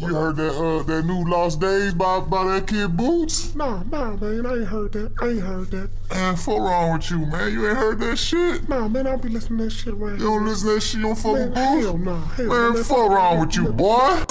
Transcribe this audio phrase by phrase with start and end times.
[0.00, 3.54] You heard that uh that new Lost Days by by that kid Bootz?
[3.54, 5.12] Nah, nah, man, I ain't heard that.
[5.20, 5.90] I ain't heard that.
[6.10, 7.52] Man, fuck wrong with you, man?
[7.52, 8.66] You ain't heard that shit?
[8.66, 11.00] Nah, man, I be listening to that shit right You don't listen to that shit,
[11.00, 14.24] you don't fuck Man, with hell nah, hell Man, nah, fuck wrong with you, boy?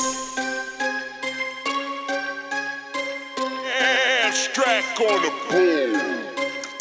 [4.26, 6.02] Abstract on the board.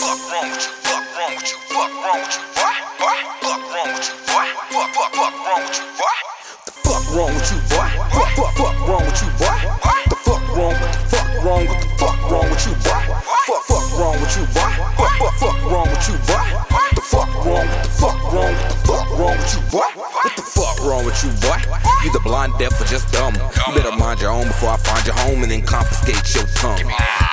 [0.01, 0.73] Fuck wrong with you?
[0.81, 1.59] Fuck wrong with you?
[1.69, 2.41] Fuck wrong with you?
[2.57, 2.73] Boy,
[3.05, 3.21] boy.
[3.45, 4.17] Fuck wrong with you?
[4.33, 5.85] Boy, fuck, fuck, fuck wrong with you?
[5.93, 6.17] Boy.
[6.65, 7.78] The fuck wrong with you, boy?
[19.49, 19.87] With you, boy?
[19.95, 21.57] What the fuck wrong with you, boy?
[22.05, 23.35] You the blind, deaf, or just dumb?
[23.35, 26.83] You better mind your own before I find your home and then confiscate your tongue.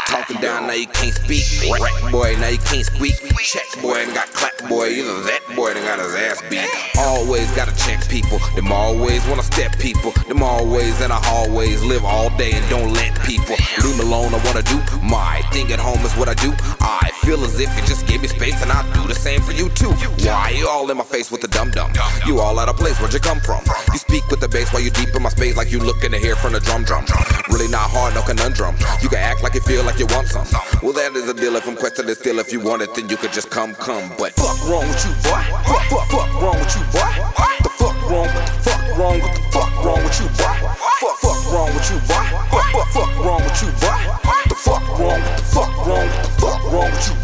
[0.07, 1.43] Talking down, now you can't speak.
[1.69, 3.15] Right, boy, now you can't squeak.
[3.43, 4.89] Check, boy, and got clap, boy.
[4.89, 6.69] Either that boy done got his ass beat.
[6.97, 8.39] Always gotta check people.
[8.55, 10.11] Them always wanna step people.
[10.27, 14.33] Them always in the hallways live all day and don't let people leave me alone.
[14.33, 16.53] I wanna do my thing at home is what I do.
[16.79, 19.51] I feel as if you just give me space and I'll do the same for
[19.51, 19.89] you too.
[20.21, 21.91] Why you all in my face with the dum dum?
[22.27, 22.99] You all out of place.
[22.99, 23.63] Where'd you come from?
[23.91, 26.19] You speak with the bass while you deep in my space like you looking to
[26.19, 27.05] hear from the drum drum.
[27.49, 28.75] Really not hard, no conundrum.
[29.01, 30.45] You can act like you feel like you want some.
[30.83, 31.55] Well, that is a deal.
[31.55, 34.11] If I'm questioning still, if you want it, then you could just come, come.
[34.19, 35.41] But fuck wrong with you, boy?
[35.65, 37.09] Fuck, fuck, fuck wrong with you, boy?
[37.41, 38.29] What The fuck wrong?
[38.29, 39.19] What the fuck wrong?
[39.19, 39.64] What the fuck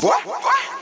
[0.01, 0.11] boy?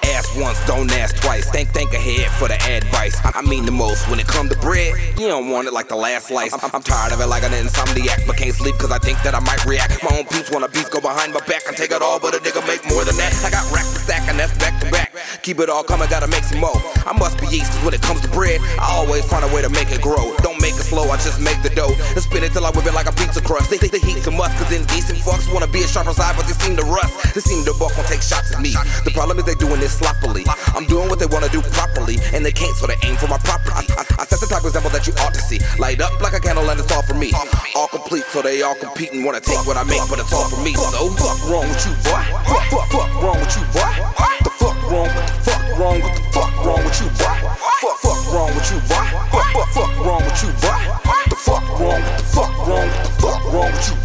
[0.03, 1.49] Ask once, don't ask twice.
[1.49, 3.19] Think, think ahead for the advice.
[3.23, 4.09] I I mean the most.
[4.09, 6.53] When it come to bread, you don't want it like the last slice.
[6.53, 9.33] I'm, I'm tired of it like an insomniac, but can't sleep cause I think that
[9.33, 10.03] I might react.
[10.03, 12.35] My own peeps want a beef go behind my back and take it all, but
[12.35, 13.31] a nigga make more than that.
[13.45, 14.78] I got racks to stack and that's back.
[15.41, 16.75] Keep it all coming, gotta make some more.
[17.07, 19.61] I must be yeast 'cause when it comes to bread, I always find a way
[19.61, 20.35] to make it grow.
[20.43, 22.85] Don't make it slow, I just make the dough and spin it till I whip
[22.85, 23.69] it like a pizza crust.
[23.69, 26.45] They think the heat's too much cause indecent fucks wanna be a sharper side, but
[26.45, 27.13] they seem to rust.
[27.33, 28.75] They seem to buck won't take shots at me.
[29.05, 30.45] The problem is they doing this sloppily.
[30.75, 33.37] I'm doing what they wanna do properly, and they can't, so they aim for my
[33.39, 33.87] property.
[33.97, 35.59] I, I set the type of example that you ought to see.
[35.79, 37.33] Light up like a candle and it's all for me.
[37.75, 40.47] All complete, so they all compete and wanna take what I make, but it's all
[40.49, 40.73] for me.
[40.75, 42.23] So fuck wrong with you, boy?
[42.45, 44.38] Fuck, fuck, fuck wrong with you, boy?
[44.89, 45.07] Wrong?
[45.43, 46.01] Fuck wrong?
[46.01, 47.37] What the fuck wrong with you, boy?
[47.79, 49.05] Fuck, fuck wrong with you, boy?
[49.29, 49.48] Fuck,
[53.49, 53.95] wrong with you?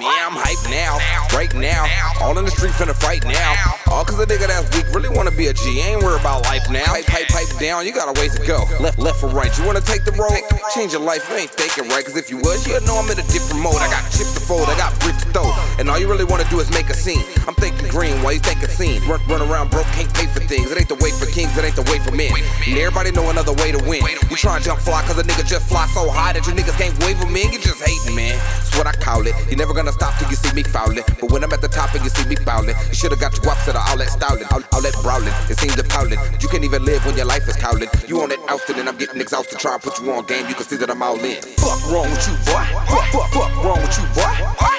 [0.00, 0.98] Yeah, I'm hype now,
[1.36, 1.86] right now.
[2.20, 3.54] All in the street finna fight now.
[3.92, 5.80] All cause a nigga that's weak really wanna be a G.
[5.80, 6.84] Ain't worried about life now.
[6.86, 8.64] Pipe, pipe, pipe down, you got a ways to go.
[8.80, 10.40] Left, left or right, you wanna take the road?
[10.74, 12.04] Change your life, you ain't thinking right.
[12.04, 13.78] Cause if you was, you'd know I'm in a different mode.
[13.78, 15.52] I got chips to fold, I got bricks to throw.
[15.78, 17.22] And all you really wanna do is make a scene.
[17.46, 19.04] I'm thinking green while you thinking scene.
[19.06, 20.72] Run, run around broke, can't pay for things.
[20.72, 22.32] It ain't the way for kings, it ain't the way for men.
[22.66, 24.02] And everybody know another way to win.
[24.30, 26.78] You try and jump fly cause a nigga just fly so high that you niggas
[26.80, 27.52] can't wave him in.
[27.52, 28.34] You just hating, man.
[28.34, 29.34] That's what I call it.
[29.48, 31.04] You're never gonna stop till you see me fouling.
[31.20, 33.44] But when I'm at the top and you see me bowling, you should've got your
[33.44, 34.44] guaps to the outlet styling.
[34.50, 35.34] Out, outlet brawling.
[35.50, 36.18] It seems appalling.
[36.40, 37.88] You can't even live when your life is cowling.
[38.06, 39.58] You on it ousted and I'm getting exhausted.
[39.58, 41.42] Try and put you on game, you can see that I'm all in.
[41.58, 42.64] Fuck wrong with you, boy?
[42.88, 44.34] Fuck, fuck, fuck wrong with you, boy?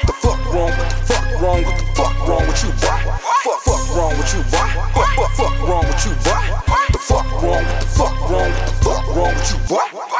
[0.06, 0.72] The fuck wrong?
[0.72, 1.64] What the fuck wrong?
[1.64, 3.00] What the fuck wrong with you, boy?
[3.44, 4.70] Fuck, fuck wrong with you, boy?
[4.96, 6.44] Fuck, fuck, fuck wrong with you, boy?
[6.92, 7.66] The fuck wrong?
[7.66, 8.52] What the fuck wrong?
[8.52, 10.15] What the fuck wrong with you, boy?